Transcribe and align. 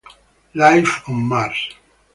Life 0.55 1.07
on 1.09 1.21
Mars 1.29 1.77